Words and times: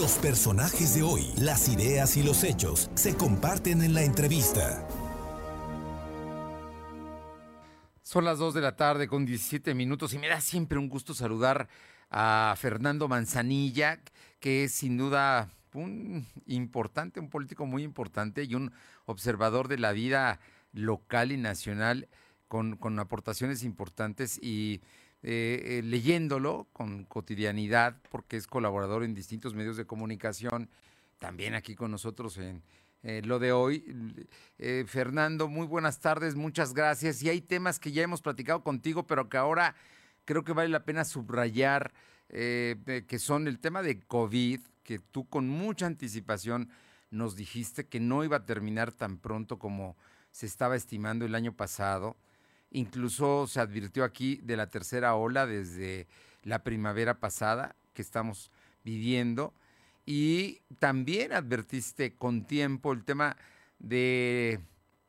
Los 0.00 0.12
personajes 0.12 0.94
de 0.94 1.02
hoy, 1.02 1.30
las 1.36 1.68
ideas 1.68 2.16
y 2.16 2.22
los 2.22 2.42
hechos 2.42 2.90
se 2.94 3.14
comparten 3.18 3.82
en 3.82 3.92
la 3.92 4.02
entrevista. 4.02 4.88
Son 8.02 8.24
las 8.24 8.38
2 8.38 8.54
de 8.54 8.62
la 8.62 8.76
tarde 8.76 9.08
con 9.08 9.26
17 9.26 9.74
minutos 9.74 10.14
y 10.14 10.18
me 10.18 10.28
da 10.28 10.40
siempre 10.40 10.78
un 10.78 10.88
gusto 10.88 11.12
saludar 11.12 11.68
a 12.08 12.54
Fernando 12.56 13.08
Manzanilla, 13.08 14.00
que 14.38 14.64
es 14.64 14.72
sin 14.72 14.96
duda 14.96 15.50
un 15.74 16.26
importante, 16.46 17.20
un 17.20 17.28
político 17.28 17.66
muy 17.66 17.82
importante 17.82 18.44
y 18.44 18.54
un 18.54 18.72
observador 19.04 19.68
de 19.68 19.76
la 19.76 19.92
vida 19.92 20.40
local 20.72 21.30
y 21.30 21.36
nacional 21.36 22.08
con, 22.48 22.98
aportaciones 22.98 23.64
importantes 23.64 24.38
y 24.42 24.80
eh, 25.22 25.78
eh, 25.78 25.82
leyéndolo 25.84 26.68
con 26.72 27.04
cotidianidad, 27.04 28.00
porque 28.10 28.38
es 28.38 28.46
colaborador 28.46 29.04
en 29.04 29.14
distintos 29.14 29.54
medios 29.54 29.76
de 29.76 29.84
comunicación, 29.84 30.70
también 31.18 31.54
aquí 31.54 31.74
con 31.74 31.90
nosotros 31.90 32.38
en 32.38 32.62
eh, 33.02 33.20
lo 33.24 33.38
de 33.38 33.52
hoy. 33.52 33.84
Fernando, 34.86 35.48
muy 35.48 35.66
buenas 35.66 36.00
tardes, 36.00 36.34
muchas 36.34 36.72
gracias. 36.72 37.22
Y 37.22 37.28
hay 37.28 37.40
temas 37.42 37.78
que 37.78 37.92
ya 37.92 38.02
hemos 38.02 38.22
platicado 38.22 38.62
contigo, 38.62 39.06
pero 39.06 39.28
que 39.28 39.36
ahora 39.36 39.74
creo 40.24 40.44
que 40.44 40.52
vale 40.52 40.68
la 40.68 40.84
pena 40.84 41.04
subrayar, 41.04 41.92
que 42.28 43.18
son 43.18 43.46
el 43.46 43.58
tema 43.58 43.82
de 43.82 44.00
COVID, 44.00 44.60
que 44.82 44.98
tú 44.98 45.28
con 45.28 45.48
mucha 45.48 45.86
anticipación 45.86 46.70
nos 47.10 47.36
dijiste 47.36 47.86
que 47.86 48.00
no 48.00 48.24
iba 48.24 48.38
a 48.38 48.46
terminar 48.46 48.92
tan 48.92 49.18
pronto 49.18 49.58
como 49.58 49.96
se 50.30 50.46
estaba 50.46 50.76
estimando 50.76 51.24
el 51.24 51.34
año 51.34 51.52
pasado. 51.54 52.16
Incluso 52.70 53.46
se 53.46 53.60
advirtió 53.60 54.04
aquí 54.04 54.40
de 54.42 54.56
la 54.56 54.68
tercera 54.68 55.14
ola 55.14 55.46
desde 55.46 56.06
la 56.42 56.62
primavera 56.62 57.18
pasada 57.18 57.74
que 57.94 58.02
estamos 58.02 58.50
viviendo. 58.84 59.52
Y 60.06 60.60
también 60.78 61.32
advertiste 61.32 62.14
con 62.14 62.44
tiempo 62.44 62.92
el 62.92 63.04
tema 63.04 63.36
de 63.78 64.60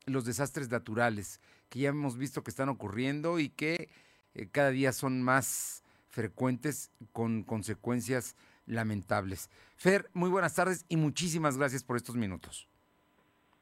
los 0.05 0.25
desastres 0.25 0.69
naturales, 0.69 1.39
que 1.69 1.79
ya 1.79 1.89
hemos 1.89 2.17
visto 2.17 2.43
que 2.43 2.51
están 2.51 2.69
ocurriendo 2.69 3.39
y 3.39 3.49
que 3.49 3.89
eh, 4.33 4.47
cada 4.51 4.71
día 4.71 4.93
son 4.93 5.21
más 5.21 5.83
frecuentes 6.09 6.91
con 7.13 7.43
consecuencias 7.43 8.35
lamentables. 8.65 9.49
Fer, 9.75 10.09
muy 10.13 10.29
buenas 10.29 10.55
tardes 10.55 10.85
y 10.89 10.97
muchísimas 10.97 11.57
gracias 11.57 11.83
por 11.83 11.97
estos 11.97 12.15
minutos. 12.15 12.70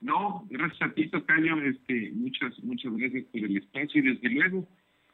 No, 0.02 0.47
gracias 0.50 0.81
a 0.81 0.94
ti, 0.94 1.08
Tocayo, 1.09 1.61
este, 1.61 2.11
muchas, 2.14 2.58
muchas 2.64 2.95
gracias 2.95 3.25
por 3.25 3.42
el 3.42 3.58
espacio 3.58 4.02
y 4.02 4.14
desde 4.14 4.30
luego 4.30 4.67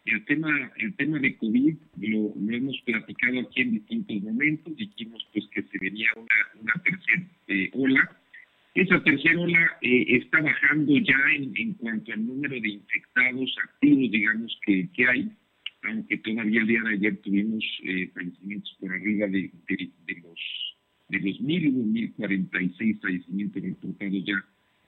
el 0.05 0.23
tema, 0.25 0.71
el 0.77 0.95
tema 0.95 1.17
de 1.17 1.35
COVID 1.37 1.75
lo, 2.01 2.33
hemos 2.53 2.79
platicado 2.81 3.39
aquí 3.39 3.61
en 3.61 3.71
distintos 3.71 4.21
momentos, 4.21 4.75
dijimos 4.75 5.27
pues 5.33 5.47
que 5.47 5.63
se 5.63 5.77
venía 5.79 6.07
una, 6.15 6.61
una 6.61 6.73
tercera 6.83 7.23
eh, 7.47 7.71
ola. 7.73 8.17
Esa 8.75 9.01
tercera 9.03 9.39
ola 9.39 9.77
eh, 9.81 10.05
está 10.09 10.41
bajando 10.41 10.95
ya 10.97 11.17
en, 11.35 11.53
en, 11.57 11.73
cuanto 11.73 12.13
al 12.13 12.25
número 12.25 12.53
de 12.61 12.69
infectados 12.69 13.55
activos, 13.63 14.11
digamos, 14.11 14.59
que, 14.65 14.87
que 14.93 15.07
hay 15.07 15.31
aunque 15.87 16.17
todavía 16.17 16.61
el 16.61 16.67
día 16.67 16.81
de 16.81 16.93
ayer 16.93 17.17
tuvimos 17.17 17.63
eh, 17.83 18.09
fallecimientos 18.13 18.75
por 18.79 18.91
arriba 18.91 19.27
de, 19.27 19.51
los 20.23 20.75
de 21.09 21.19
los 21.19 21.41
mil, 21.41 21.67
hubo 21.69 21.83
mil 21.85 22.11
cuarenta 22.13 22.61
y 22.61 22.69
seis 22.77 22.97
fallecimientos 23.01 23.61
reportados 23.61 24.25
ya 24.25 24.43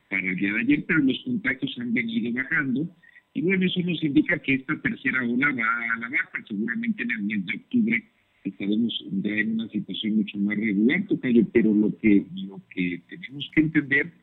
para 0.10 0.30
el 0.30 0.36
día 0.36 0.54
de 0.54 0.60
ayer, 0.62 0.86
pero 0.88 1.00
los 1.00 1.20
contagios 1.24 1.78
han 1.80 1.94
venido 1.94 2.34
bajando. 2.34 2.90
Y 3.34 3.42
bueno, 3.42 3.66
eso 3.66 3.82
nos 3.82 4.04
indica 4.04 4.40
que 4.40 4.56
esta 4.56 4.80
tercera 4.82 5.24
ola 5.24 5.48
va 5.52 5.94
a 5.94 6.00
la 6.00 6.10
baja, 6.10 6.44
seguramente 6.48 7.04
en 7.04 7.12
el 7.12 7.24
mes 7.24 7.46
de 7.46 7.56
octubre 7.56 8.04
estaremos 8.48 9.06
ya 9.24 9.32
en 9.32 9.54
una 9.54 9.68
situación 9.70 10.18
mucho 10.18 10.38
más 10.40 10.58
regular, 10.58 11.04
pero 11.52 11.74
lo 11.74 11.98
que, 11.98 12.26
lo 12.48 12.62
que 12.74 13.02
tenemos 13.10 13.50
que 13.54 13.62
entender 13.62 14.14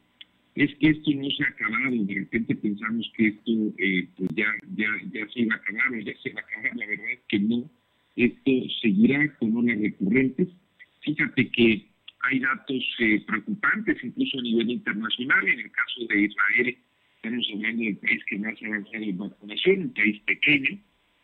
es 0.55 0.75
que 0.77 0.89
esto 0.89 1.11
no 1.15 1.29
se 1.31 1.45
ha 1.45 1.49
acabado, 1.49 2.05
de 2.05 2.15
repente 2.15 2.55
pensamos 2.55 3.13
que 3.17 3.29
esto 3.29 3.53
eh, 3.79 4.09
pues 4.17 4.31
ya, 4.35 4.47
ya, 4.77 4.87
ya 5.13 5.29
se 5.29 5.41
iba 5.41 5.55
a 5.55 5.59
acabar 5.59 5.93
o 5.93 6.01
ya 6.01 6.13
se 6.23 6.31
va 6.31 6.41
a 6.41 6.45
acabar, 6.45 6.77
la 6.77 6.87
verdad 6.87 7.11
es 7.13 7.21
que 7.29 7.39
no, 7.41 7.71
esto 8.17 8.51
seguirá 8.81 9.37
con 9.37 9.57
olas 9.57 9.81
recurrentes. 9.81 10.49
Fíjate 11.01 11.51
que 11.51 11.87
hay 12.31 12.39
datos 12.41 12.85
eh, 12.99 13.23
preocupantes 13.27 14.03
incluso 14.03 14.39
a 14.39 14.43
nivel 14.43 14.71
internacional, 14.71 15.49
en 15.49 15.61
el 15.61 15.71
caso 15.71 16.07
de 16.09 16.23
Israel 16.23 16.77
estamos 17.17 17.47
hablando 17.55 17.85
del 17.85 17.97
país 17.97 18.25
que 18.27 18.39
más 18.39 18.63
ha 18.63 18.67
avanzado 18.67 19.05
en 19.05 19.19
vacunación, 19.19 19.81
un 19.81 19.95
país 19.95 20.21
pequeño, 20.27 20.79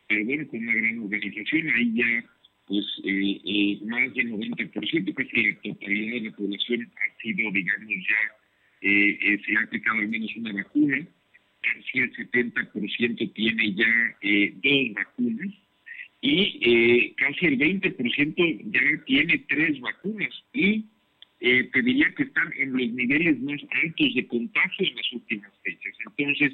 pero 0.08 0.24
bueno, 0.24 0.48
con 0.48 0.60
una 0.60 0.74
gran 0.74 0.98
organización, 0.98 1.70
ahí 1.70 1.92
ya 1.94 2.24
pues 2.66 2.86
eh, 3.04 3.78
más 3.84 4.14
del 4.14 4.30
90%, 4.30 5.14
casi 5.14 5.42
la 5.42 5.54
totalidad 5.60 6.14
de 6.14 6.30
la 6.30 6.36
población 6.36 6.90
ha 6.96 7.20
sido, 7.20 7.50
digamos, 7.50 7.88
ya 7.88 8.40
eh, 8.82 9.18
eh, 9.20 9.40
se 9.44 9.56
ha 9.56 9.60
aplicado 9.62 9.98
al 9.98 10.08
menos 10.08 10.30
una 10.36 10.52
vacuna, 10.52 11.06
casi 11.60 11.98
el 11.98 12.12
70% 12.14 13.32
tiene 13.34 13.74
ya 13.74 14.16
eh, 14.22 14.54
dos 14.54 14.94
vacunas 14.94 15.52
y 16.20 16.60
eh, 16.62 17.14
casi 17.16 17.46
el 17.46 17.58
20% 17.58 18.70
ya 18.70 19.04
tiene 19.04 19.38
tres 19.48 19.80
vacunas 19.80 20.44
y 20.52 20.84
eh, 21.40 21.64
te 21.72 21.82
diría 21.82 22.12
que 22.14 22.24
están 22.24 22.52
en 22.58 22.72
los 22.72 22.92
niveles 22.92 23.40
más 23.40 23.60
altos 23.82 24.14
de 24.14 24.26
contagio 24.26 24.86
en 24.86 24.96
las 24.96 25.12
últimas 25.12 25.52
fechas. 25.62 25.94
Entonces, 26.06 26.52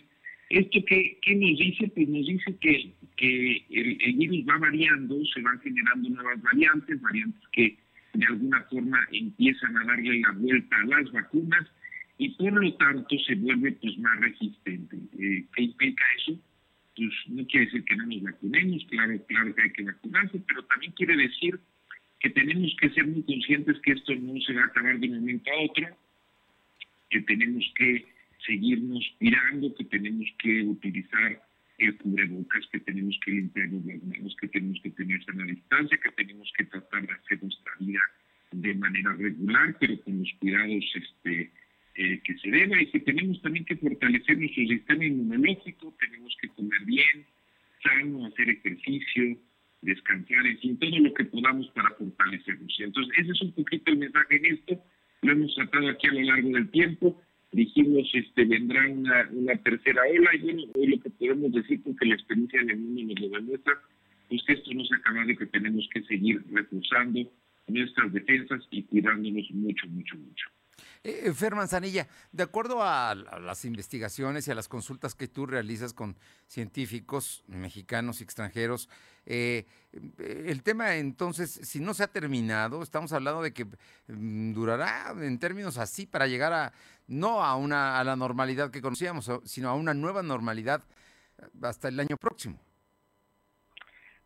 ¿esto 0.50 0.84
qué, 0.86 1.18
qué 1.22 1.34
nos 1.34 1.58
dice? 1.58 1.88
Pues 1.88 2.08
nos 2.08 2.26
dice 2.26 2.56
que, 2.60 2.92
que 3.16 3.64
el, 3.70 3.98
el 4.00 4.12
virus 4.14 4.46
va 4.48 4.58
variando, 4.58 5.24
se 5.26 5.40
van 5.40 5.58
generando 5.60 6.10
nuevas 6.10 6.40
variantes, 6.42 7.00
variantes 7.00 7.42
que 7.50 7.76
de 8.14 8.26
alguna 8.26 8.62
forma 8.70 8.98
empiezan 9.12 9.76
a 9.76 9.84
darle 9.84 10.20
la 10.20 10.32
vuelta 10.32 10.76
a 10.76 10.86
las 10.86 11.10
vacunas 11.10 11.66
y 12.18 12.30
por 12.30 12.52
lo 12.52 12.72
tanto 12.74 13.18
se 13.26 13.34
vuelve 13.34 13.72
pues 13.72 13.98
más 13.98 14.20
resistente. 14.20 14.96
Eh, 15.18 15.44
¿Qué 15.54 15.62
implica 15.62 16.04
eso? 16.18 16.38
Pues 16.96 17.12
no 17.28 17.46
quiere 17.46 17.66
decir 17.66 17.84
que 17.84 17.96
no 17.96 18.06
nos 18.06 18.22
vacunemos, 18.22 18.84
claro, 18.86 19.26
claro 19.26 19.54
que 19.54 19.62
hay 19.62 19.72
que 19.72 19.84
vacunarse, 19.84 20.40
pero 20.46 20.64
también 20.64 20.92
quiere 20.92 21.16
decir 21.16 21.60
que 22.20 22.30
tenemos 22.30 22.74
que 22.80 22.90
ser 22.90 23.06
muy 23.06 23.22
conscientes 23.22 23.78
que 23.82 23.92
esto 23.92 24.14
no 24.14 24.40
se 24.40 24.54
va 24.54 24.62
a 24.62 24.66
acabar 24.66 24.98
de 24.98 25.08
un 25.08 25.16
momento 25.16 25.50
a 25.50 25.64
otro, 25.64 25.86
que 27.10 27.20
tenemos 27.20 27.64
que 27.76 28.06
seguirnos 28.46 29.04
mirando, 29.20 29.74
que 29.74 29.84
tenemos 29.84 30.26
que 30.38 30.62
utilizar 30.62 31.42
el 31.78 31.96
cubrebocas, 31.98 32.66
que 32.72 32.80
tenemos 32.80 33.18
que 33.22 33.32
limpiarnos 33.32 33.84
las 33.84 34.02
manos, 34.02 34.36
que 34.40 34.48
tenemos 34.48 34.80
que 34.82 34.90
tener 34.90 35.22
sana 35.24 35.44
distancia, 35.44 35.98
que 35.98 36.10
tenemos 36.12 36.50
que 36.56 36.64
tratar 36.64 37.06
de 37.06 37.12
hacer 37.12 37.42
nuestra 37.42 37.72
vida 37.78 38.00
de 38.52 38.74
manera 38.74 39.12
regular, 39.12 39.76
pero 39.78 40.00
con 40.00 40.18
los 40.18 40.32
cuidados 40.38 40.84
este, 40.94 41.52
eh, 41.96 42.20
que 42.22 42.36
se 42.38 42.50
deba 42.50 42.80
y 42.80 42.86
que 42.86 43.00
tenemos 43.00 43.40
también 43.42 43.64
que 43.64 43.76
fortalecer 43.76 44.38
nuestro 44.38 44.66
sistema 44.66 45.04
inmunológico, 45.04 45.94
tenemos 45.98 46.36
que 46.40 46.48
comer 46.48 46.84
bien, 46.84 47.24
sano, 47.82 48.26
hacer 48.26 48.50
ejercicio, 48.50 49.38
descansar, 49.82 50.46
en 50.46 50.58
fin, 50.58 50.78
todo 50.78 50.98
lo 50.98 51.14
que 51.14 51.24
podamos 51.24 51.68
para 51.70 51.90
fortalecernos. 51.90 52.76
Entonces, 52.80 53.18
ese 53.18 53.32
es 53.32 53.40
un 53.42 53.52
poquito 53.52 53.90
el 53.92 53.98
mensaje 53.98 54.36
en 54.36 54.46
esto, 54.46 54.82
lo 55.22 55.32
hemos 55.32 55.54
tratado 55.54 55.88
aquí 55.88 56.06
a 56.08 56.12
lo 56.12 56.20
largo 56.20 56.50
del 56.50 56.70
tiempo, 56.70 57.22
dijimos, 57.52 58.10
este, 58.12 58.44
vendrá 58.44 58.86
una, 58.88 59.28
una 59.32 59.56
tercera 59.56 60.02
ola, 60.02 60.34
y 60.34 60.38
bueno, 60.40 60.62
hoy 60.74 60.86
lo 60.88 61.00
que 61.00 61.10
podemos 61.10 61.52
decir, 61.52 61.82
porque 61.82 62.06
la 62.06 62.14
experiencia 62.14 62.60
en 62.60 62.70
el 62.70 62.78
mundo 62.78 63.14
nos 63.14 63.20
lo 63.20 63.28
demuestra, 63.38 63.74
pues 64.28 64.42
que 64.44 64.52
esto 64.54 64.74
no 64.74 64.84
se 64.84 64.94
acaba 64.96 65.24
de 65.24 65.36
que 65.36 65.46
tenemos 65.46 65.88
que 65.94 66.02
seguir 66.02 66.42
reforzando 66.52 67.20
nuestras 67.68 68.12
defensas 68.12 68.66
y 68.70 68.82
cuidándonos 68.82 69.50
mucho, 69.52 69.86
mucho, 69.88 70.16
mucho. 70.16 70.50
Eh, 71.02 71.32
Fer 71.32 71.54
Manzanilla, 71.54 72.08
de 72.32 72.42
acuerdo 72.42 72.82
a, 72.82 73.14
las 73.14 73.64
investigaciones 73.64 74.46
y 74.46 74.50
a 74.50 74.54
las 74.54 74.68
consultas 74.68 75.14
que 75.14 75.28
tú 75.28 75.46
realizas 75.46 75.92
con 75.92 76.16
científicos 76.46 77.44
mexicanos 77.46 78.20
y 78.20 78.24
extranjeros, 78.24 78.88
eh, 79.24 79.66
el 80.18 80.62
tema 80.62 80.96
entonces, 80.96 81.50
si 81.50 81.80
no 81.80 81.94
se 81.94 82.04
ha 82.04 82.08
terminado, 82.08 82.82
estamos 82.82 83.12
hablando 83.12 83.42
de 83.42 83.52
que 83.52 83.66
mm, 84.08 84.52
durará 84.52 85.14
en 85.20 85.38
términos 85.38 85.78
así 85.78 86.06
para 86.06 86.26
llegar 86.26 86.52
a, 86.52 86.72
no 87.06 87.42
a, 87.42 87.56
una, 87.56 87.98
a 87.98 88.04
la 88.04 88.16
normalidad 88.16 88.70
que 88.70 88.82
conocíamos, 88.82 89.30
sino 89.44 89.68
a 89.68 89.74
una 89.74 89.94
nueva 89.94 90.22
normalidad 90.22 90.82
hasta 91.62 91.88
el 91.88 92.00
año 92.00 92.16
próximo. 92.16 92.58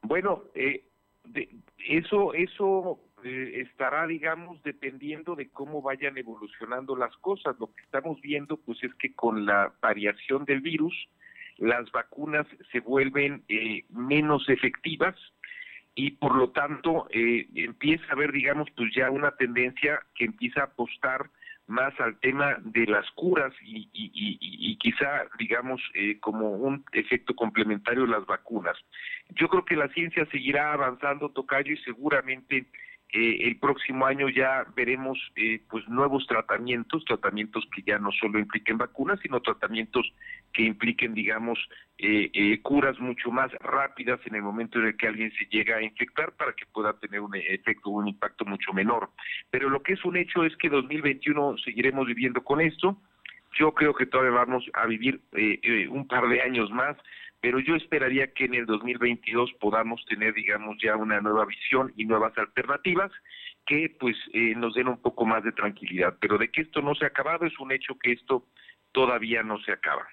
Bueno, 0.02 0.44
eh, 0.54 0.84
eso, 1.78 2.34
eso 2.34 2.98
eh, 3.24 3.60
estará, 3.60 4.06
digamos, 4.06 4.62
dependiendo 4.62 5.34
de 5.36 5.48
cómo 5.50 5.82
vayan 5.82 6.16
evolucionando 6.18 6.96
las 6.96 7.16
cosas. 7.18 7.56
Lo 7.58 7.72
que 7.72 7.82
estamos 7.82 8.20
viendo, 8.20 8.56
pues, 8.56 8.82
es 8.82 8.94
que 8.94 9.14
con 9.14 9.46
la 9.46 9.72
variación 9.80 10.44
del 10.44 10.60
virus, 10.60 10.94
las 11.58 11.90
vacunas 11.92 12.46
se 12.72 12.80
vuelven 12.80 13.42
eh, 13.48 13.84
menos 13.90 14.48
efectivas 14.48 15.14
y 15.94 16.12
por 16.12 16.34
lo 16.34 16.50
tanto 16.50 17.06
eh, 17.10 17.46
empieza 17.54 18.04
a 18.08 18.12
haber, 18.12 18.32
digamos, 18.32 18.68
pues 18.76 18.90
ya 18.94 19.10
una 19.10 19.32
tendencia 19.32 20.00
que 20.14 20.24
empieza 20.24 20.60
a 20.60 20.64
apostar 20.64 21.30
más 21.66 21.98
al 22.00 22.18
tema 22.18 22.56
de 22.62 22.86
las 22.86 23.08
curas 23.12 23.52
y, 23.62 24.76
quizá, 24.78 25.28
digamos, 25.38 25.80
eh, 25.94 26.18
como 26.18 26.50
un 26.50 26.84
efecto 26.92 27.34
complementario 27.34 28.06
las 28.06 28.26
vacunas. 28.26 28.76
Yo 29.36 29.48
creo 29.48 29.64
que 29.64 29.76
la 29.76 29.88
ciencia 29.90 30.26
seguirá 30.32 30.72
avanzando, 30.72 31.28
Tocayo, 31.30 31.72
y 31.72 31.76
seguramente 31.78 32.66
eh, 33.12 33.48
el 33.48 33.56
próximo 33.58 34.06
año 34.06 34.28
ya 34.28 34.64
veremos 34.76 35.18
eh, 35.34 35.60
pues 35.68 35.88
nuevos 35.88 36.26
tratamientos, 36.28 37.04
tratamientos 37.04 37.66
que 37.74 37.82
ya 37.82 37.98
no 37.98 38.12
solo 38.12 38.38
impliquen 38.38 38.78
vacunas, 38.78 39.18
sino 39.20 39.40
tratamientos 39.40 40.12
que 40.52 40.62
impliquen, 40.62 41.14
digamos, 41.14 41.58
eh, 41.98 42.60
curas 42.62 42.98
mucho 43.00 43.32
más 43.32 43.50
rápidas 43.60 44.20
en 44.26 44.36
el 44.36 44.42
momento 44.42 44.78
en 44.78 44.86
el 44.86 44.96
que 44.96 45.08
alguien 45.08 45.32
se 45.32 45.46
llega 45.46 45.76
a 45.76 45.82
infectar 45.82 46.32
para 46.32 46.52
que 46.52 46.66
pueda 46.66 46.92
tener 47.00 47.20
un 47.20 47.34
efecto, 47.34 47.90
un 47.90 48.06
impacto 48.08 48.44
mucho 48.44 48.72
menor. 48.72 49.10
Pero 49.50 49.68
lo 49.68 49.82
que 49.82 49.94
es 49.94 50.04
un 50.04 50.16
hecho 50.16 50.44
es 50.44 50.56
que 50.56 50.68
2021 50.68 51.58
seguiremos 51.58 52.06
viviendo 52.06 52.42
con 52.44 52.60
esto. 52.60 52.96
Yo 53.58 53.72
creo 53.74 53.92
que 53.92 54.06
todavía 54.06 54.38
vamos 54.38 54.64
a 54.74 54.86
vivir 54.86 55.20
un 55.90 56.06
par 56.06 56.28
de 56.28 56.40
años 56.42 56.70
más 56.70 56.96
pero 57.40 57.58
yo 57.58 57.74
esperaría 57.74 58.32
que 58.32 58.44
en 58.44 58.54
el 58.54 58.66
2022 58.66 59.52
podamos 59.60 60.04
tener, 60.06 60.34
digamos, 60.34 60.76
ya 60.82 60.96
una 60.96 61.20
nueva 61.20 61.46
visión 61.46 61.92
y 61.96 62.04
nuevas 62.04 62.36
alternativas 62.36 63.10
que 63.66 63.94
pues 63.98 64.16
eh, 64.32 64.54
nos 64.56 64.74
den 64.74 64.88
un 64.88 65.00
poco 65.00 65.24
más 65.24 65.42
de 65.44 65.52
tranquilidad. 65.52 66.16
Pero 66.20 66.38
de 66.38 66.50
que 66.50 66.62
esto 66.62 66.82
no 66.82 66.94
se 66.94 67.04
ha 67.04 67.08
acabado, 67.08 67.46
es 67.46 67.58
un 67.58 67.72
hecho 67.72 67.98
que 67.98 68.12
esto 68.12 68.46
todavía 68.92 69.42
no 69.42 69.58
se 69.62 69.72
acaba. 69.72 70.06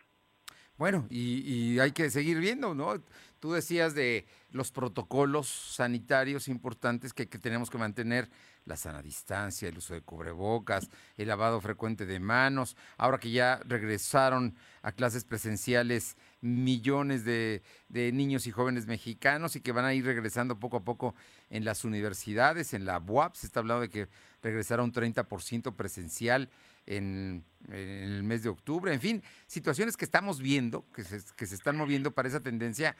Bueno, 0.77 1.07
y, 1.09 1.79
hay 1.79 1.91
que 1.91 2.09
seguir 2.11 2.39
viendo, 2.39 2.75
¿no? 2.75 3.01
Tú 3.39 3.53
decías 3.53 3.95
de 3.95 4.27
los 4.51 4.71
protocolos 4.71 5.47
sanitarios 5.47 6.47
importantes 6.47 7.13
que, 7.13 7.27
que, 7.27 7.39
tenemos 7.39 7.71
que 7.71 7.79
mantener, 7.79 8.29
la 8.65 8.75
sana 8.75 9.01
distancia, 9.01 9.69
el 9.69 9.77
uso 9.77 9.93
de 9.93 10.01
cubrebocas, 10.01 10.89
el 11.15 11.29
lavado 11.29 11.61
frecuente 11.61 12.05
de 12.05 12.19
manos, 12.19 12.75
ahora 12.97 13.17
que 13.17 13.31
ya 13.31 13.59
regresaron 13.65 14.55
a 14.83 14.91
clases 14.91 15.23
presenciales 15.23 16.15
millones 16.41 17.25
de, 17.25 17.61
niños 17.89 18.47
y 18.47 18.51
jóvenes 18.51 18.85
mexicanos 18.85 19.55
y 19.55 19.61
que 19.61 19.71
van 19.71 19.85
a 19.85 19.93
ir 19.93 20.05
regresando 20.05 20.59
poco 20.59 20.77
a 20.77 20.83
poco 20.83 21.15
en 21.49 21.65
las 21.65 21.83
universidades, 21.83 22.73
en 22.73 22.85
la 22.85 22.99
UAP, 22.99 23.35
se 23.35 23.47
está 23.47 23.59
hablando 23.59 23.81
de 23.81 23.89
que 23.89 24.07
regresará 24.41 24.83
un 24.83 24.93
30% 24.93 25.75
presencial 25.75 26.49
en, 26.85 27.43
el 27.69 28.23
mes 28.23 28.43
de 28.43 28.49
octubre, 28.49 28.93
en 28.93 29.01
fin, 29.01 29.23
situaciones 29.47 29.97
que 29.97 30.05
estamos 30.05 30.39
viendo, 30.39 30.85
que 30.93 31.03
se, 31.03 31.21
que 31.35 31.45
se 31.45 31.55
están 31.55 31.75
moviendo 31.75 32.11
para 32.11 32.29
esa 32.29 32.39
tendencia, 32.39 32.95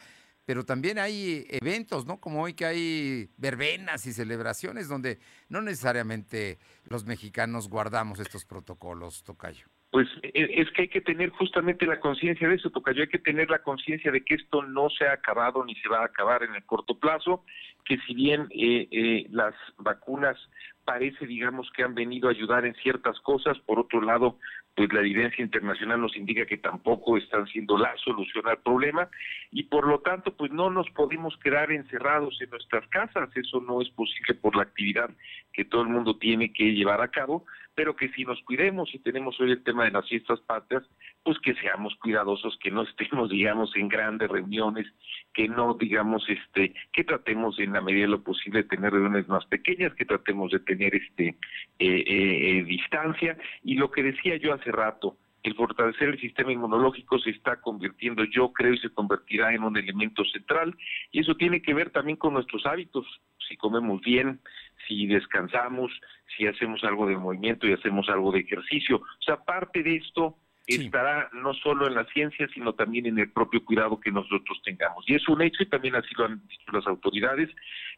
pero 0.46 0.66
también 0.66 0.98
hay 0.98 1.46
eventos, 1.50 2.06
¿no? 2.06 2.20
Como 2.20 2.42
hoy 2.42 2.54
que 2.54 2.66
hay 2.66 3.30
verbenas 3.38 4.06
y 4.06 4.14
celebraciones 4.14 4.88
donde 4.88 5.20
no 5.50 5.62
necesariamente 5.62 6.58
los 6.86 7.06
mexicanos 7.06 7.70
guardamos 7.70 8.20
estos 8.20 8.46
protocolos, 8.46 9.24
Tocayo 9.24 9.68
pues 9.92 10.08
e, 10.22 10.62
es 10.62 10.70
que 10.72 10.84
hay 10.84 10.88
que 10.90 11.02
tener 11.02 11.30
justamente 11.30 11.86
la 11.86 12.00
conciencia 12.00 12.48
de 12.48 12.56
eso, 12.56 12.70
Tocayo, 12.70 13.02
hay 13.02 13.08
que 13.08 13.20
tener 13.20 13.50
la 13.50 13.64
conciencia 13.64 14.12
de 14.12 14.24
que 14.24 14.36
esto 14.36 14.64
no 14.64 14.90
se 14.90 15.08
ha 15.08 15.14
acabado 15.14 15.64
ni 15.64 15.76
se 15.76 15.90
va 15.90 16.02
a 16.02 16.06
acabar 16.06 16.44
en 16.44 16.56
el 16.56 16.66
corto 16.66 17.00
plazo, 17.00 17.44
que 17.86 17.98
si 18.00 18.14
bien 18.14 18.48
eh, 18.52 18.88
eh, 18.92 19.28
las 19.30 19.56
vacunas 19.78 20.38
parece, 20.84 21.26
digamos, 21.26 21.70
que 21.72 21.84
han 21.84 21.96
venido 21.96 22.28
a 22.28 22.32
ayudar 22.32 22.66
en 22.66 22.74
ciertas 22.76 23.20
cosas, 23.20 23.58
por 23.60 23.78
otro 23.80 24.02
lado, 24.02 24.38
pues 24.74 24.94
la 24.94 25.00
evidencia 25.00 25.44
internacional 25.44 26.00
nos 26.00 26.16
indica 26.16 26.46
que 26.46 26.58
tampoco 26.58 27.18
están 27.18 27.46
siendo 27.48 27.78
la 27.78 27.94
solución 27.98 28.48
al 28.48 28.60
problema 28.60 29.10
y 29.52 29.64
por 29.64 29.88
lo 29.88 30.00
tanto, 30.00 30.38
pues 30.38 30.52
no 30.52 30.70
nos 30.70 30.90
podemos 30.92 31.36
quedar 31.38 31.72
encerrados 31.72 32.40
en 32.42 32.52
nuestras 32.52 32.88
casas, 32.90 33.30
eso 33.36 33.60
no 33.60 33.82
es 33.82 33.90
posible 33.90 34.36
por 34.36 34.56
la 34.56 34.64
actividad 34.64 35.10
que 35.52 35.66
todo 35.66 35.82
el 35.82 35.90
mundo 35.90 36.18
tiene 36.18 36.54
que 36.54 36.74
llevar 36.74 37.02
a 37.02 37.10
cabo, 37.10 37.46
pero 37.78 37.96
que 37.96 38.10
si 38.10 38.26
nos 38.26 38.42
cuidemos 38.42 38.90
y 38.96 38.98
tenemos 38.98 39.40
hoy 39.40 39.52
el 39.52 39.64
tema 39.64 39.86
de 39.86 39.92
las 39.92 40.10
fiestas 40.10 40.40
patrias, 40.40 40.82
pues 41.22 41.38
que 41.38 41.54
seamos 41.54 41.96
cuidadosos, 41.98 42.58
que 42.58 42.72
no 42.72 42.82
estemos, 42.90 43.30
digamos, 43.30 43.72
en 43.76 43.88
grandes 43.88 44.32
reuniones, 44.32 44.88
que 45.32 45.48
no, 45.48 45.76
digamos, 45.76 46.28
este, 46.28 46.74
que 46.92 47.04
tratemos 47.04 47.60
en 47.60 47.74
la 47.74 47.82
medida 47.82 48.06
de 48.06 48.12
lo 48.14 48.24
posible 48.24 48.64
de 48.64 48.70
tener 48.70 48.94
reuniones 48.94 49.28
más 49.28 49.46
pequeñas, 49.46 49.94
que 49.94 50.06
tratemos 50.06 50.52
de 50.52 50.60
tener 50.62 50.96
este 50.96 51.28
eh, 51.28 51.36
eh, 51.78 52.04
eh, 52.08 52.64
distancia 52.64 53.38
y 53.64 53.76
lo 53.76 53.92
que 53.92 54.02
decía 54.02 54.38
yo 54.38 54.56
hace 54.56 54.72
rato, 54.72 55.16
el 55.44 55.54
fortalecer 55.54 56.10
el 56.10 56.20
sistema 56.20 56.52
inmunológico 56.52 57.20
se 57.20 57.30
está 57.30 57.62
convirtiendo, 57.62 58.24
yo 58.24 58.52
creo, 58.54 58.74
y 58.74 58.80
se 58.80 58.90
convertirá 58.90 59.54
en 59.54 59.64
un 59.64 59.78
elemento 59.78 60.26
central. 60.26 60.76
Y 61.12 61.20
eso 61.20 61.36
tiene 61.36 61.62
que 61.62 61.76
ver 61.76 61.92
también 61.92 62.18
con 62.18 62.34
nuestros 62.34 62.66
hábitos, 62.66 63.06
si 63.48 63.56
comemos 63.56 64.02
bien, 64.02 64.42
si 64.88 65.08
descansamos, 65.08 65.92
si 66.36 66.48
hacemos 66.48 66.84
algo 66.84 67.08
de 67.08 67.18
movimiento 67.18 67.68
y 67.68 67.74
hacemos 67.74 68.08
algo 68.10 68.32
de 68.32 68.40
ejercicio. 68.40 68.98
O 68.98 69.22
sea, 69.22 69.38
parte 69.44 69.84
de 69.84 69.98
esto 69.98 70.38
estará 70.68 71.30
no 71.32 71.54
solo 71.54 71.88
en 71.88 71.96
la 71.96 72.06
ciencia, 72.06 72.48
sino 72.54 72.74
también 72.74 73.06
en 73.06 73.18
el 73.20 73.32
propio 73.32 73.64
cuidado 73.64 74.00
que 74.00 74.12
nosotros 74.12 74.62
tengamos. 74.64 75.06
Y 75.08 75.16
es 75.16 75.28
un 75.30 75.42
hecho, 75.42 75.64
y 75.64 75.68
también 75.68 75.96
así 75.96 76.14
lo 76.18 76.26
han 76.26 76.46
dicho 76.48 76.72
las 76.74 76.86
autoridades, 76.88 77.50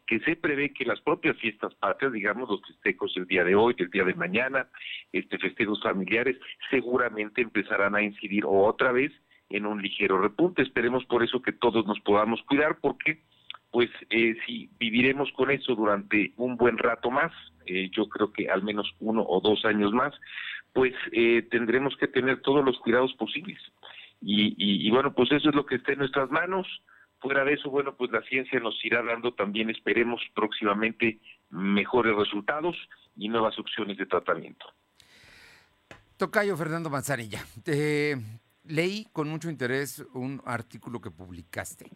que 0.06 0.20
se 0.20 0.36
prevé 0.36 0.72
que 0.72 0.84
las 0.84 1.00
propias 1.00 1.36
fiestas 1.38 1.74
patrias, 1.74 2.12
digamos 2.12 2.48
los 2.48 2.60
festejos 2.66 3.12
del 3.14 3.26
día 3.26 3.44
de 3.44 3.56
hoy, 3.56 3.74
del 3.74 3.90
día 3.90 4.04
de 4.04 4.14
mañana, 4.14 4.68
este 5.12 5.38
festejos 5.38 5.82
familiares, 5.82 6.36
seguramente 6.70 7.42
empezarán 7.42 7.96
a 7.96 8.02
incidir 8.02 8.44
otra 8.46 8.92
vez 8.92 9.12
en 9.50 9.66
un 9.66 9.82
ligero 9.82 10.20
repunte. 10.20 10.62
Esperemos 10.62 11.04
por 11.06 11.24
eso 11.24 11.42
que 11.42 11.52
todos 11.52 11.84
nos 11.86 11.98
podamos 12.00 12.40
cuidar, 12.42 12.78
porque 12.80 13.20
pues 13.70 13.90
eh, 14.10 14.36
si 14.46 14.68
viviremos 14.78 15.30
con 15.32 15.50
eso 15.50 15.74
durante 15.74 16.32
un 16.36 16.56
buen 16.56 16.76
rato 16.76 17.10
más, 17.10 17.32
eh, 17.66 17.90
yo 17.94 18.08
creo 18.08 18.32
que 18.32 18.50
al 18.50 18.62
menos 18.62 18.92
uno 18.98 19.22
o 19.22 19.40
dos 19.40 19.64
años 19.64 19.92
más, 19.92 20.12
pues 20.72 20.92
eh, 21.12 21.46
tendremos 21.50 21.96
que 21.96 22.08
tener 22.08 22.40
todos 22.42 22.64
los 22.64 22.78
cuidados 22.78 23.14
posibles. 23.14 23.58
Y, 24.22 24.90
bueno, 24.90 25.14
pues 25.14 25.32
eso 25.32 25.48
es 25.48 25.54
lo 25.54 25.64
que 25.64 25.76
está 25.76 25.92
en 25.92 26.00
nuestras 26.00 26.30
manos. 26.30 26.66
Fuera 27.20 27.42
de 27.42 27.54
eso, 27.54 27.70
bueno, 27.70 27.96
pues 27.96 28.10
la 28.10 28.20
ciencia 28.22 28.60
nos 28.60 28.84
irá 28.84 29.02
dando 29.02 29.32
también, 29.32 29.70
esperemos 29.70 30.20
próximamente, 30.34 31.18
mejores 31.48 32.14
resultados 32.14 32.76
y 33.16 33.28
nuevas 33.30 33.58
opciones 33.58 33.96
de 33.96 34.04
tratamiento. 34.04 34.66
Tocayo 36.18 36.54
Fernando 36.54 36.90
Manzanilla, 36.90 37.42
leí 38.64 39.06
con 39.10 39.30
mucho 39.30 39.48
interés 39.48 40.04
un 40.12 40.42
artículo 40.44 41.00
que 41.00 41.10
publicaste 41.10 41.86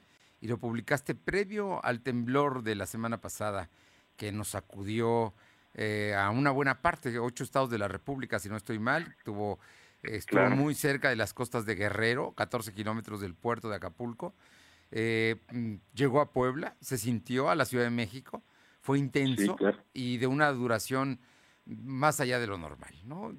y 0.44 0.46
lo 0.46 0.58
publicaste 0.58 1.14
previo 1.14 1.82
al 1.82 2.02
temblor 2.02 2.62
de 2.62 2.75
la 2.75 2.85
semana 2.85 3.19
pasada 3.19 3.70
que 4.14 4.31
nos 4.31 4.49
sacudió 4.49 5.32
eh, 5.73 6.14
a 6.14 6.29
una 6.29 6.50
buena 6.50 6.82
parte, 6.82 7.19
ocho 7.19 7.44
estados 7.44 7.70
de 7.70 7.79
la 7.79 7.88
República, 7.88 8.38
si 8.38 8.50
no 8.50 8.58
estoy 8.58 8.79
mal, 8.79 9.17
tuvo, 9.25 9.58
estuvo 10.02 10.50
muy 10.50 10.75
cerca 10.75 11.08
de 11.08 11.17
las 11.17 11.32
costas 11.32 11.64
de 11.64 11.76
Guerrero, 11.76 12.32
14 12.32 12.75
kilómetros 12.75 13.23
del 13.23 13.35
puerto 13.35 13.70
de 13.70 13.76
Acapulco, 13.76 14.35
eh, 14.91 15.37
mm, 15.50 15.76
llegó 15.94 16.20
a 16.20 16.31
Puebla, 16.31 16.76
se 16.79 16.99
sintió 16.99 17.49
a 17.49 17.55
la 17.55 17.64
Ciudad 17.64 17.85
de 17.85 17.91
México, 17.91 18.43
fue 18.82 18.99
intenso 18.99 19.56
y 19.94 20.19
de 20.19 20.26
una 20.26 20.52
duración 20.52 21.20
más 21.64 22.20
allá 22.20 22.38
de 22.38 22.49
lo 22.49 22.58
normal, 22.58 22.93
¿no? 23.06 23.35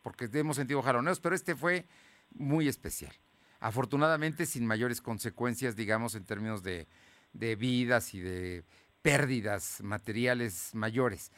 Porque 0.00 0.30
hemos 0.32 0.56
sentido 0.56 0.80
jaloneos, 0.80 1.20
pero 1.20 1.34
este 1.34 1.54
fue 1.54 1.86
muy 2.30 2.68
especial 2.68 3.12
afortunadamente 3.60 4.46
sin 4.46 4.66
mayores 4.66 5.00
consecuencias, 5.00 5.76
digamos, 5.76 6.14
en 6.14 6.24
términos 6.24 6.62
de, 6.62 6.86
vidas 7.32 8.14
y 8.14 8.20
de 8.20 8.64
pérdidas 9.02 9.80
materiales 9.82 10.74
mayores. 10.74 11.32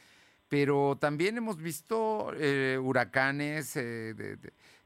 Pero 0.47 0.97
también 0.99 1.37
hemos 1.37 1.57
visto 1.57 2.33
eh, 2.37 2.77
huracanes, 2.81 3.75
eh, 3.77 4.37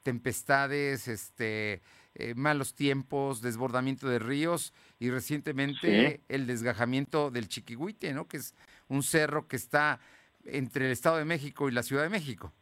tempestades, 0.04 1.08
este, 1.08 1.82
eh, 2.18 2.34
malos 2.34 2.75
tiempos, 2.75 3.42
desbordamiento 3.42 4.08
de 4.08 4.20
ríos 4.20 4.74
y 5.00 5.10
recientemente 5.10 6.22
el 6.30 6.48
desgajamiento 6.48 7.30
del 7.30 7.50
Chiquihuite, 7.50 8.13
¿no? 8.13 8.27
que 8.27 8.38
es 8.38 8.56
un 8.88 9.04
cerro 9.04 9.50
que 9.50 9.58
está 9.58 10.00
entre 10.46 10.86
el 10.86 10.92
Estado 10.94 11.18
de 11.18 11.25
México 11.25 11.68
y 11.68 11.74
la 11.74 11.84
Ciudad 11.84 12.04
de 12.04 12.10
México. 12.10 12.54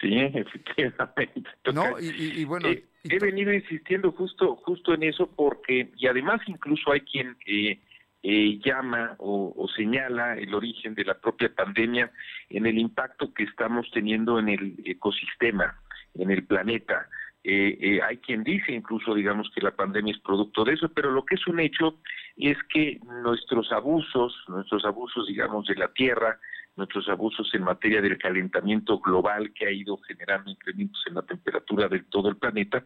Sí, 0.00 0.18
efectivamente. 0.18 1.50
No, 1.74 2.00
y, 2.00 2.42
bueno, 2.46 2.68
eh, 2.68 2.87
he 3.04 3.18
venido 3.18 3.52
insistiendo 3.52 4.12
justo 4.12 4.56
justo 4.56 4.94
en 4.94 5.04
eso 5.04 5.28
porque 5.34 5.90
y 5.96 6.06
además 6.06 6.40
incluso 6.46 6.92
hay 6.92 7.00
quien 7.02 7.36
eh, 7.46 7.80
eh, 8.22 8.58
llama 8.64 9.14
o, 9.18 9.68
señala 9.76 10.36
el 10.36 10.52
origen 10.54 10.94
de 10.94 11.04
la 11.04 11.14
propia 11.14 11.54
pandemia 11.54 12.10
en 12.50 12.66
el 12.66 12.78
impacto 12.78 13.32
que 13.32 13.44
estamos 13.44 13.88
teniendo 13.92 14.38
en 14.38 14.48
el 14.48 14.74
ecosistema, 14.84 15.80
en 16.14 16.30
el 16.30 16.44
planeta. 16.44 17.08
hay 17.44 18.16
quien 18.18 18.42
dice 18.42 18.72
incluso, 18.72 19.14
digamos, 19.14 19.48
que 19.54 19.62
la 19.62 19.70
pandemia 19.70 20.12
es 20.12 20.20
producto 20.20 20.64
de 20.64 20.74
eso, 20.74 20.88
pero 20.88 21.12
lo 21.12 21.24
que 21.24 21.36
es 21.36 21.46
un 21.46 21.60
hecho 21.60 22.00
es 22.36 22.58
que 22.72 22.98
nuestros 23.22 23.70
abusos, 23.70 24.34
nuestros 24.48 24.84
abusos, 24.84 25.28
digamos, 25.28 25.66
de 25.66 25.76
la 25.76 25.88
tierra, 25.88 26.38
nuestros 26.78 27.08
abusos 27.08 27.52
en 27.54 27.64
materia 27.64 28.00
del 28.00 28.16
calentamiento 28.16 28.98
global 29.00 29.52
que 29.52 29.66
ha 29.66 29.70
ido 29.70 29.98
generando 29.98 30.50
incrementos 30.50 31.02
en 31.06 31.14
la 31.14 31.22
temperatura 31.22 31.88
de 31.88 32.00
todo 32.04 32.28
el 32.28 32.36
planeta, 32.36 32.84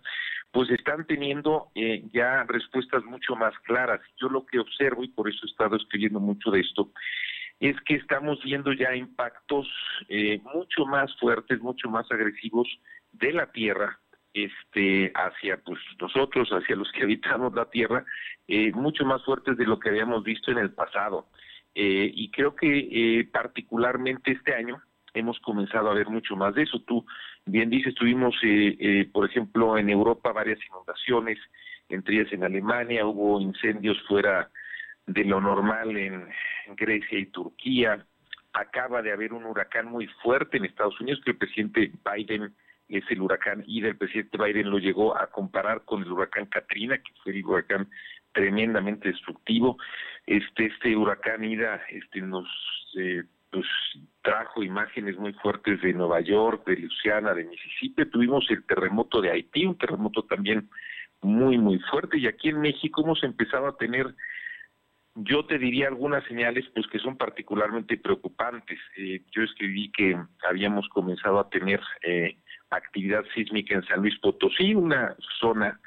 pues 0.51 0.71
están 0.71 1.07
teniendo 1.07 1.69
eh, 1.75 2.03
ya 2.13 2.45
respuestas 2.45 3.05
mucho 3.05 3.37
más 3.37 3.55
claras. 3.61 4.01
Yo 4.21 4.29
lo 4.29 4.45
que 4.45 4.59
observo, 4.59 5.05
y 5.05 5.09
por 5.09 5.29
eso 5.29 5.47
he 5.47 5.51
estado 5.51 5.77
escribiendo 5.77 6.19
mucho 6.19 6.51
de 6.51 6.61
esto, 6.61 6.91
es 7.61 7.77
que 7.83 7.95
estamos 7.95 8.43
viendo 8.43 8.73
ya 8.73 8.97
impactos 8.97 9.69
eh, 10.09 10.41
mucho 10.53 10.85
más 10.85 11.15
fuertes, 11.21 11.61
mucho 11.61 11.89
más 11.89 12.11
agresivos 12.11 12.69
de 13.13 13.33
la 13.33 13.53
Tierra 13.53 13.99
este 14.35 15.13
hacia 15.15 15.59
pues 15.59 15.79
nosotros, 16.01 16.49
hacia 16.51 16.75
los 16.75 16.91
que 16.93 17.03
habitamos 17.03 17.53
la 17.55 17.67
Tierra, 17.67 18.05
eh, 18.49 18.73
mucho 18.73 19.05
más 19.05 19.23
fuertes 19.25 19.57
de 19.59 19.67
lo 19.67 19.79
que 19.79 19.91
habíamos 19.91 20.25
visto 20.25 20.51
en 20.51 20.59
el 20.59 20.73
pasado 20.73 21.29
eh, 21.75 22.11
y 22.14 22.31
creo 22.31 22.55
que 22.55 22.88
eh, 22.91 23.25
particularmente 23.33 24.33
este 24.33 24.55
año 24.55 24.83
hemos 25.14 25.38
comenzado 25.41 25.91
a 25.91 25.95
ver 25.95 26.09
mucho 26.09 26.37
más 26.37 26.55
de 26.55 26.62
eso. 26.62 26.81
Tú 26.83 27.05
bien 27.47 27.71
dices, 27.71 27.95
tuvimos, 27.95 28.35
eh, 28.43 29.09
por 29.12 29.29
ejemplo, 29.29 29.76
en 29.79 29.91
Europa 29.91 30.33
varias 30.33 30.59
inundaciones, 30.69 31.38
entre 31.88 32.21
ellas 32.21 32.33
en 32.33 32.45
Alemania, 32.45 33.07
hubo 33.07 33.41
incendios 33.41 34.00
fuera 34.07 34.50
de 35.07 35.25
lo 35.25 35.41
normal 35.41 35.97
en 35.97 36.29
Grecia 36.76 37.19
y 37.19 37.26
Turquía. 37.26 38.05
Acaba 38.52 39.02
de 39.02 39.12
haber 39.12 39.33
un 39.33 39.45
huracán 39.45 39.87
muy 39.87 40.07
fuerte 40.23 40.59
en 40.59 40.64
Estados 40.64 41.00
Unidos 41.00 41.21
que 41.25 41.33
el 41.33 41.38
presidente 41.38 41.91
Biden 42.05 42.55
es 42.88 43.05
el 43.11 43.21
huracán 43.21 43.64
y 43.67 43.81
del 43.81 43.97
presidente 43.97 44.38
Biden 44.38 44.71
lo 44.71 44.79
llegó 44.79 45.17
a 45.17 45.29
comparar 45.29 45.83
con 45.85 46.02
el 46.02 46.12
huracán 46.12 46.47
Katrina, 46.47 46.99
que 46.99 47.12
fue 47.23 47.33
el 47.33 47.45
huracán 47.45 47.88
tremendamente 48.33 49.09
destructivo. 49.09 49.79
Este 50.26 50.67
este 50.67 50.97
huracán 50.97 51.45
Ida 51.45 51.83
este 51.91 52.21
nos 52.21 52.47
eh, 52.97 53.25
pues, 53.50 53.67
trajo 54.23 54.62
imágenes 54.62 55.19
muy 55.19 55.33
fuertes 55.35 55.81
de 55.83 55.93
Nueva 55.93 56.21
York, 56.21 56.64
de 56.67 56.76
Luisiana, 56.76 57.35
de 57.35 57.45
Mississippi. 57.45 58.07
Tuvimos 58.07 58.50
el 58.50 58.64
terremoto 58.64 59.21
de 59.21 59.31
Haití, 59.31 59.67
un 59.67 59.76
terremoto 59.76 60.23
también 60.25 60.69
muy 61.21 61.59
muy 61.59 61.79
fuerte 61.91 62.19
y 62.19 62.26
aquí 62.26 62.49
en 62.49 62.61
México 62.61 63.02
hemos 63.02 63.23
empezado 63.23 63.67
a 63.67 63.76
tener 63.76 64.14
yo 65.14 65.45
te 65.45 65.59
diría 65.59 65.88
algunas 65.88 66.25
señales 66.25 66.64
pues 66.75 66.87
que 66.87 66.99
son 66.99 67.17
particularmente 67.17 67.99
preocupantes. 67.99 68.79
Eh, 68.97 69.23
yo 69.31 69.43
escribí 69.43 69.91
que 69.93 70.17
habíamos 70.49 70.88
comenzado 70.88 71.38
a 71.38 71.50
tener 71.50 71.81
eh, 72.02 72.38
actividad 72.71 73.25
sísmica 73.35 73.75
en 73.75 73.85
San 73.85 74.00
Luis 74.00 74.19
Potosí, 74.21 74.75
una 74.75 75.14
zona 75.41 75.79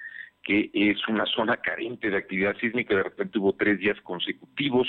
que 0.46 0.70
es 0.74 1.06
una 1.08 1.26
zona 1.26 1.58
carente 1.58 2.10
de 2.10 2.18
actividad 2.18 2.56
sísmica, 2.58 2.96
de 2.96 3.04
repente 3.04 3.40
hubo 3.40 3.54
tres 3.54 3.80
días 3.80 4.00
consecutivos 4.02 4.88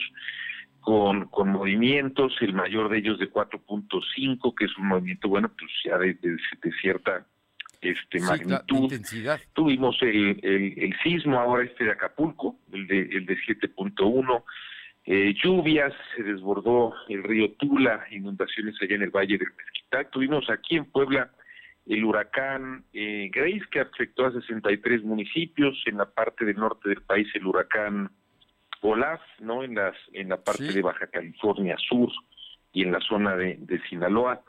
con, 0.81 1.27
con 1.29 1.49
movimientos, 1.49 2.37
el 2.43 2.53
mayor 2.53 2.91
de 2.91 2.99
ellos 2.99 3.19
de 3.19 3.33
4.5, 3.33 4.55
que 4.55 4.67
es 4.67 4.77
un 4.77 4.89
movimiento, 4.89 5.29
bueno, 5.29 5.51
pues 5.59 5.73
ya 5.83 5.99
de, 5.99 6.17
cierta 6.81 7.27
este 7.81 8.21
magnitud. 8.21 8.85
Intensidad. 8.85 9.41
Tuvimos 9.55 9.97
el, 10.03 10.39
el, 10.43 10.95
sismo 11.03 11.41
ahora 11.41 11.65
este 11.65 11.85
de 11.85 11.93
Acapulco, 11.93 12.57
el 12.73 12.87
de, 12.87 13.01
el 13.01 13.27
de 13.27 13.37
7.1, 13.37 14.45
eh, 15.07 15.35
lluvias, 15.43 15.95
se 16.15 16.23
desbordó 16.23 16.93
el 17.09 17.23
río 17.23 17.51
Tula, 17.53 18.05
inundaciones 18.11 18.75
allá 18.83 18.97
en 18.97 19.03
el 19.03 19.11
Valle 19.11 19.39
del 19.39 19.49
Mezquital. 19.57 20.09
Tuvimos 20.11 20.51
aquí 20.51 20.77
en 20.77 20.85
Puebla 20.85 21.31
el 21.87 22.05
huracán 22.05 22.85
eh, 22.93 23.31
Grace, 23.33 23.64
que 23.71 23.81
afectó 23.81 24.26
a 24.26 24.33
63 24.33 25.05
municipios, 25.05 25.81
en 25.87 25.99
la 25.99 26.07
parte 26.07 26.45
del 26.45 26.57
norte 26.57 26.88
del 26.88 27.02
país 27.02 27.28
el 27.35 27.47
huracán 27.47 28.11
Olaf, 28.83 29.21
¿no? 29.40 29.62
En, 29.62 29.75
las, 29.75 29.97
en 30.12 30.28
la 30.28 30.43
parte 30.43 30.73
de 30.73 30.83
Baja 30.83 31.07
California 31.07 31.76
Sur 31.78 32.11
y 32.73 32.83
en 32.83 32.93
la 32.93 33.00
zona 33.00 33.37
de, 33.37 33.57
de, 33.61 33.81
Sinaloa. 33.88 34.43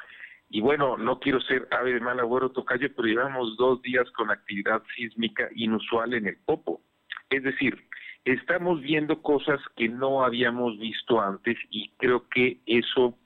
Y 0.50 0.62
bueno, 0.62 0.98
no 0.98 1.20
quiero 1.20 1.40
ser 1.42 1.68
ave 1.72 1.94
de 1.94 2.00
mal 2.00 2.20
agüero 2.20 2.50
tocayo, 2.50 2.90
pero 2.96 3.08
llevamos 3.08 3.56
dos 3.58 3.82
días 3.82 4.10
con 4.12 4.32
actividad 4.32 4.82
sísmica 4.96 5.50
inusual 5.56 6.14
en 6.14 6.28
el 6.28 6.38
Popo. 6.38 6.82
Es 7.30 7.44
decir, 7.44 7.88
estamos 8.26 8.82
viendo 8.82 9.22
cosas 9.22 9.60
que 9.76 9.90
no 9.90 10.24
habíamos 10.24 10.78
visto 10.80 11.22
antes 11.22 11.58
y 11.70 11.90
creo 11.98 12.28
que 12.30 12.60
eso 12.66 13.18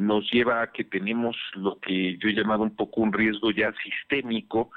nos 0.00 0.30
lleva 0.30 0.62
a 0.62 0.72
que 0.72 0.84
tenemos 0.84 1.36
lo 1.54 1.78
que 1.78 2.16
yo 2.18 2.28
he 2.28 2.34
llamado 2.34 2.62
un 2.62 2.74
poco 2.74 3.00
un 3.00 3.12
riesgo 3.12 3.50
ya 3.50 3.72
sistémico, 3.82 4.70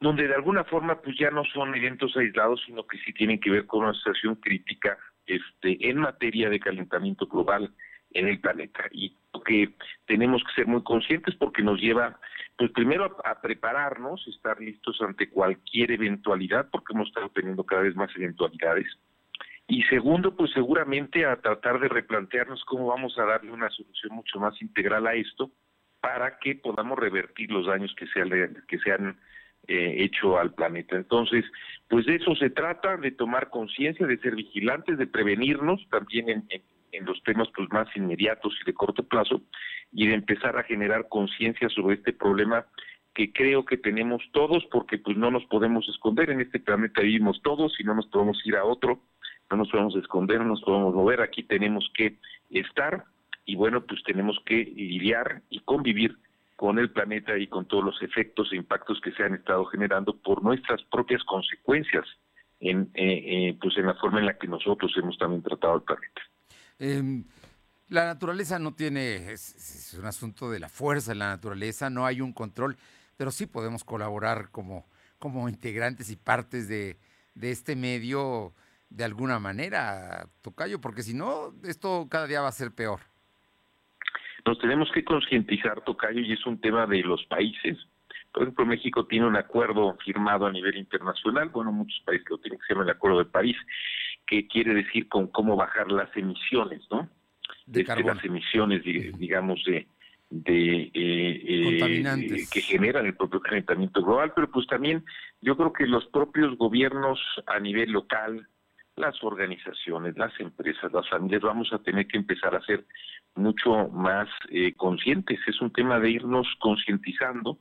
donde 0.00 0.26
de 0.26 0.34
alguna 0.34 0.64
forma 0.64 1.00
pues 1.00 1.16
ya 1.18 1.30
no 1.30 1.44
son 1.44 1.74
eventos 1.74 2.16
aislados, 2.16 2.62
sino 2.66 2.86
que 2.86 2.98
sí 2.98 3.12
tienen 3.12 3.38
que 3.38 3.50
ver 3.50 3.66
con 3.66 3.84
una 3.84 3.94
situación 3.94 4.36
crítica 4.36 4.98
este, 5.26 5.88
en 5.88 5.98
materia 5.98 6.48
de 6.48 6.58
calentamiento 6.58 7.26
global 7.26 7.70
en 8.12 8.28
el 8.28 8.40
planeta. 8.40 8.84
Y 8.90 9.14
que 9.44 9.74
tenemos 10.06 10.42
que 10.44 10.52
ser 10.54 10.66
muy 10.66 10.82
conscientes 10.82 11.34
porque 11.36 11.62
nos 11.62 11.80
lleva 11.80 12.18
pues 12.56 12.70
primero 12.72 13.16
a, 13.24 13.30
a, 13.30 13.40
prepararnos, 13.40 14.26
estar 14.28 14.60
listos 14.60 15.00
ante 15.00 15.30
cualquier 15.30 15.92
eventualidad 15.92 16.68
porque 16.70 16.92
hemos 16.92 17.08
estado 17.08 17.30
teniendo 17.30 17.64
cada 17.64 17.82
vez 17.82 17.96
más 17.96 18.10
eventualidades 18.16 18.86
y 19.70 19.84
segundo, 19.84 20.34
pues 20.34 20.50
seguramente 20.50 21.24
a 21.24 21.36
tratar 21.36 21.78
de 21.78 21.88
replantearnos 21.88 22.64
cómo 22.64 22.88
vamos 22.88 23.16
a 23.16 23.24
darle 23.24 23.52
una 23.52 23.70
solución 23.70 24.16
mucho 24.16 24.40
más 24.40 24.60
integral 24.60 25.06
a 25.06 25.14
esto 25.14 25.52
para 26.00 26.38
que 26.40 26.56
podamos 26.56 26.98
revertir 26.98 27.52
los 27.52 27.68
daños 27.68 27.94
que 27.94 28.08
se, 28.08 28.20
que 28.66 28.78
se 28.80 28.90
han 28.90 29.16
eh, 29.68 29.94
hecho 29.98 30.40
al 30.40 30.54
planeta. 30.54 30.96
Entonces, 30.96 31.44
pues 31.88 32.04
de 32.06 32.16
eso 32.16 32.34
se 32.34 32.50
trata, 32.50 32.96
de 32.96 33.12
tomar 33.12 33.48
conciencia, 33.48 34.08
de 34.08 34.18
ser 34.18 34.34
vigilantes, 34.34 34.98
de 34.98 35.06
prevenirnos 35.06 35.86
también 35.88 36.28
en, 36.30 36.44
en, 36.90 37.04
los 37.04 37.22
temas 37.22 37.46
pues 37.54 37.68
más 37.70 37.86
inmediatos 37.94 38.52
y 38.60 38.64
de 38.64 38.74
corto 38.74 39.04
plazo 39.04 39.40
y 39.92 40.08
de 40.08 40.14
empezar 40.14 40.58
a 40.58 40.64
generar 40.64 41.06
conciencia 41.08 41.68
sobre 41.68 41.94
este 41.94 42.12
problema 42.12 42.66
que 43.14 43.32
creo 43.32 43.64
que 43.64 43.76
tenemos 43.76 44.20
todos 44.32 44.64
porque 44.72 44.98
pues 44.98 45.16
no 45.16 45.30
nos 45.30 45.44
podemos 45.44 45.88
esconder 45.88 46.30
en 46.30 46.40
este 46.40 46.58
planeta 46.58 47.02
vivimos 47.02 47.40
todos 47.42 47.78
y 47.78 47.84
no 47.84 47.94
nos 47.94 48.06
podemos 48.06 48.44
ir 48.44 48.56
a 48.56 48.64
otro 48.64 49.00
no 49.50 49.56
nos 49.56 49.70
podemos 49.70 49.96
esconder, 49.96 50.38
no 50.38 50.46
nos 50.46 50.62
podemos 50.62 50.94
mover, 50.94 51.20
aquí 51.20 51.42
tenemos 51.42 51.90
que 51.96 52.18
estar 52.50 53.04
y 53.44 53.56
bueno, 53.56 53.84
pues 53.84 54.02
tenemos 54.04 54.38
que 54.46 54.64
lidiar 54.64 55.42
y 55.50 55.60
convivir 55.60 56.16
con 56.56 56.78
el 56.78 56.90
planeta 56.90 57.36
y 57.36 57.46
con 57.46 57.66
todos 57.66 57.84
los 57.84 58.02
efectos 58.02 58.52
e 58.52 58.56
impactos 58.56 59.00
que 59.00 59.12
se 59.12 59.24
han 59.24 59.34
estado 59.34 59.64
generando 59.66 60.16
por 60.16 60.42
nuestras 60.42 60.82
propias 60.84 61.24
consecuencias 61.24 62.04
en, 62.60 62.90
eh, 62.94 63.48
eh, 63.48 63.58
pues 63.60 63.76
en 63.78 63.86
la 63.86 63.94
forma 63.94 64.20
en 64.20 64.26
la 64.26 64.38
que 64.38 64.46
nosotros 64.46 64.92
hemos 64.96 65.16
también 65.18 65.42
tratado 65.42 65.74
al 65.74 65.82
planeta. 65.82 66.20
Em, 66.78 67.24
la 67.88 68.04
naturaleza 68.04 68.58
no 68.58 68.74
tiene, 68.74 69.32
es, 69.32 69.96
un 69.98 70.04
asunto 70.04 70.50
de 70.50 70.60
la 70.60 70.68
fuerza 70.68 71.12
de 71.12 71.18
la 71.18 71.28
naturaleza, 71.28 71.90
no 71.90 72.06
hay 72.06 72.20
un 72.20 72.32
control, 72.32 72.76
pero 73.16 73.30
sí 73.30 73.46
podemos 73.46 73.82
colaborar 73.82 74.50
como, 74.50 74.86
como 75.18 75.48
integrantes 75.48 76.10
y 76.10 76.16
partes 76.16 76.68
de, 76.68 76.98
de 77.34 77.50
este 77.50 77.74
medio 77.74 78.52
de 78.90 79.04
alguna 79.04 79.38
manera, 79.38 80.26
Tocayo, 80.42 80.80
porque 80.80 81.02
si 81.02 81.14
no, 81.14 81.54
esto 81.64 82.08
cada 82.10 82.26
día 82.26 82.40
va 82.40 82.48
a 82.48 82.52
ser 82.52 82.72
peor. 82.72 83.00
Nos 84.44 84.58
tenemos 84.58 84.90
que 84.92 85.04
concientizar, 85.04 85.80
Tocayo, 85.82 86.20
y 86.20 86.32
es 86.32 86.44
un 86.46 86.60
tema 86.60 86.86
de 86.86 87.00
los 87.02 87.24
países. 87.26 87.78
Por 88.32 88.42
ejemplo, 88.42 88.66
México 88.66 89.06
tiene 89.06 89.26
un 89.26 89.36
acuerdo 89.36 89.96
firmado 90.04 90.46
a 90.46 90.52
nivel 90.52 90.76
internacional, 90.76 91.48
bueno, 91.48 91.72
muchos 91.72 92.00
países 92.04 92.26
lo 92.30 92.38
tienen, 92.38 92.58
que 92.58 92.66
se 92.66 92.74
llama 92.74 92.84
el 92.84 92.90
Acuerdo 92.90 93.18
de 93.18 93.24
París, 93.24 93.56
que 94.26 94.46
quiere 94.46 94.74
decir 94.74 95.08
con 95.08 95.26
cómo 95.28 95.56
bajar 95.56 95.90
las 95.90 96.14
emisiones, 96.16 96.82
¿no? 96.90 97.08
De 97.66 97.82
este, 97.82 98.02
las 98.02 98.24
emisiones, 98.24 98.82
digamos, 98.84 99.62
de, 99.64 99.86
de 100.30 100.82
eh, 100.82 100.92
eh, 100.94 102.46
que 102.52 102.60
generan 102.60 103.06
el 103.06 103.16
propio 103.16 103.40
calentamiento 103.40 104.02
global, 104.02 104.32
pero 104.34 104.50
pues 104.50 104.66
también 104.68 105.04
yo 105.40 105.56
creo 105.56 105.72
que 105.72 105.86
los 105.86 106.06
propios 106.06 106.56
gobiernos 106.56 107.20
a 107.46 107.58
nivel 107.58 107.90
local, 107.90 108.46
las 109.00 109.22
organizaciones, 109.24 110.16
las 110.16 110.38
empresas, 110.38 110.92
las 110.92 111.08
familias, 111.08 111.42
vamos 111.42 111.72
a 111.72 111.78
tener 111.78 112.06
que 112.06 112.18
empezar 112.18 112.54
a 112.54 112.62
ser 112.62 112.84
mucho 113.34 113.88
más 113.88 114.28
eh, 114.50 114.74
conscientes. 114.74 115.40
Es 115.46 115.60
un 115.60 115.72
tema 115.72 115.98
de 115.98 116.10
irnos 116.10 116.46
concientizando. 116.58 117.58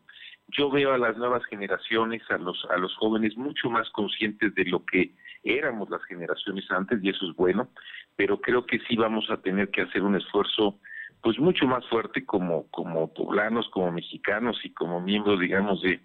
Yo 0.50 0.70
veo 0.70 0.94
a 0.94 0.98
las 0.98 1.18
nuevas 1.18 1.44
generaciones, 1.46 2.22
a 2.30 2.38
los, 2.38 2.66
a 2.70 2.78
los 2.78 2.96
jóvenes 2.96 3.38
mucho 3.38 3.70
más 3.70 3.90
conscientes 3.92 4.54
de 4.56 4.66
lo 4.66 4.86
que 4.86 5.14
éramos 5.44 5.90
las 5.90 6.04
generaciones 6.04 6.70
antes 6.72 7.00
y 7.04 7.10
eso 7.10 7.30
es 7.30 7.36
bueno, 7.36 7.70
pero 8.16 8.42
creo 8.42 8.66
que 8.66 8.80
sí 8.88 8.96
vamos 8.96 9.30
a 9.30 9.38
tener 9.38 9.70
que 9.70 9.84
hacer 9.84 10.02
un 10.02 10.16
esfuerzo 10.16 10.80
pues 11.22 11.38
mucho 11.40 11.66
más 11.66 11.86
fuerte 11.88 12.26
como, 12.26 12.70
como 12.72 13.14
poblanos, 13.14 13.70
como 13.70 13.92
mexicanos 13.92 14.60
y 14.64 14.72
como 14.72 15.02
miembros, 15.02 15.40
digamos, 15.40 15.82
de, 15.82 16.00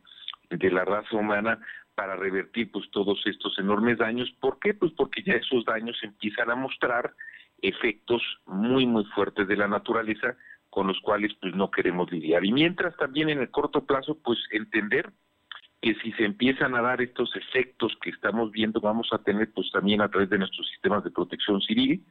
de 0.51 0.71
la 0.71 0.85
raza 0.85 1.17
humana 1.17 1.59
para 1.95 2.17
revertir 2.17 2.71
pues 2.71 2.91
todos 2.91 3.21
estos 3.27 3.59
enormes 3.59 3.99
daños. 3.99 4.31
¿Por 4.41 4.59
qué? 4.59 4.75
Pues 4.75 4.93
porque 4.93 5.23
ya 5.23 5.35
esos 5.35 5.65
daños 5.65 5.99
empiezan 6.03 6.51
a 6.51 6.57
mostrar 6.57 7.13
efectos 7.63 8.23
muy 8.47 8.87
muy 8.87 9.05
fuertes 9.07 9.49
de 9.49 9.57
la 9.57 9.69
naturaleza 9.69 10.37
con 10.71 10.89
los 10.89 11.01
cuales 11.01 11.33
pues 11.41 11.55
no 11.55 11.71
queremos 11.71 12.11
lidiar. 12.11 12.45
Y 12.45 12.53
mientras 12.53 12.97
también 12.97 13.29
en 13.29 13.41
el 13.41 13.51
corto 13.51 13.85
plazo 13.85 14.19
pues 14.23 14.39
entender 14.51 15.11
que 15.81 15.95
si 15.97 16.13
se 16.13 16.25
empiezan 16.25 16.75
a 16.75 16.83
dar 16.83 17.01
estos 17.01 17.35
efectos 17.37 17.97
que 18.01 18.11
estamos 18.11 18.51
viendo 18.51 18.81
vamos 18.81 19.09
a 19.13 19.19
tener 19.19 19.53
pues 19.53 19.71
también 19.71 20.01
a 20.01 20.09
través 20.09 20.31
de 20.31 20.39
nuestros 20.39 20.69
sistemas 20.69 21.05
de 21.05 21.11
protección 21.11 21.61
civil 21.61 22.05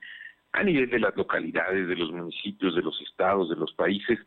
a 0.53 0.63
nivel 0.63 0.89
de 0.89 0.99
las 0.99 1.15
localidades, 1.17 1.87
de 1.87 1.95
los 1.95 2.11
municipios, 2.11 2.75
de 2.75 2.83
los 2.83 2.99
estados, 3.01 3.49
de 3.49 3.55
los 3.55 3.73
países, 3.73 4.19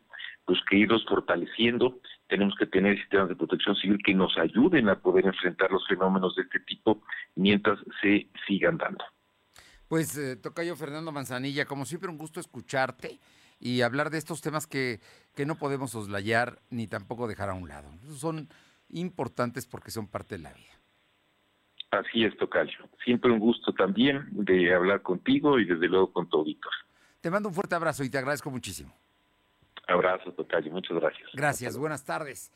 pues 0.45 0.59
que 0.69 0.77
irlos 0.77 1.05
fortaleciendo. 1.07 1.99
Tenemos 2.27 2.55
que 2.57 2.65
tener 2.65 2.97
sistemas 2.97 3.29
de 3.29 3.35
protección 3.35 3.75
civil 3.75 3.99
que 4.03 4.13
nos 4.13 4.37
ayuden 4.37 4.89
a 4.89 4.99
poder 4.99 5.25
enfrentar 5.25 5.71
los 5.71 5.87
fenómenos 5.87 6.35
de 6.35 6.43
este 6.43 6.59
tipo 6.61 7.01
mientras 7.35 7.79
se 8.01 8.27
sigan 8.45 8.77
dando. 8.77 9.03
Pues 9.87 10.17
eh, 10.17 10.35
Tocayo 10.35 10.75
Fernando 10.75 11.11
Manzanilla, 11.11 11.65
como 11.65 11.85
siempre 11.85 12.09
un 12.09 12.17
gusto 12.17 12.39
escucharte 12.39 13.19
y 13.59 13.81
hablar 13.81 14.09
de 14.09 14.17
estos 14.17 14.41
temas 14.41 14.67
que, 14.67 14.99
que 15.35 15.45
no 15.45 15.55
podemos 15.55 15.95
oslayar 15.95 16.59
ni 16.69 16.87
tampoco 16.87 17.27
dejar 17.27 17.49
a 17.49 17.53
un 17.53 17.69
lado. 17.69 17.89
Son 18.17 18.49
importantes 18.89 19.65
porque 19.65 19.91
son 19.91 20.07
parte 20.07 20.35
de 20.35 20.43
la 20.43 20.53
vida. 20.53 20.73
Así 21.91 22.25
es, 22.25 22.35
Tocayo. 22.37 22.89
Siempre 23.03 23.31
un 23.31 23.39
gusto 23.39 23.73
también 23.73 24.27
de 24.31 24.73
hablar 24.73 25.01
contigo 25.01 25.57
y 25.59 25.65
desde 25.65 25.87
luego 25.87 26.11
con 26.11 26.27
tu 26.27 26.37
auditor. 26.37 26.71
Te 27.21 27.31
mando 27.31 27.49
un 27.49 27.55
fuerte 27.55 27.75
abrazo 27.75 28.03
y 28.03 28.09
te 28.09 28.17
agradezco 28.17 28.51
muchísimo. 28.51 28.93
Abrazo, 29.87 30.31
Tocayo. 30.33 30.71
Muchas 30.71 30.97
gracias. 30.97 31.29
Gracias. 31.33 31.77
Buenas 31.77 32.03
tardes. 32.03 32.51